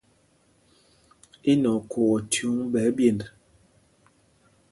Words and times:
Í 1.51 1.53
nɛ 1.61 1.69
okhǒ 1.77 2.01
o 2.15 2.17
chúŋ 2.31 2.55
phūs 2.59 2.67
ɓɛ̌ 2.71 2.83
ɛ́ɓyend? 2.89 3.21